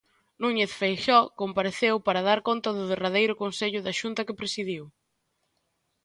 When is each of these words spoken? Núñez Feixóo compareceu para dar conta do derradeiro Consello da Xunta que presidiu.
Núñez 0.41 0.71
Feixóo 0.79 1.31
compareceu 1.41 1.95
para 2.05 2.25
dar 2.29 2.39
conta 2.49 2.69
do 2.77 2.83
derradeiro 2.91 3.39
Consello 3.43 3.79
da 3.83 3.97
Xunta 3.99 4.25
que 4.27 4.39
presidiu. 4.41 4.83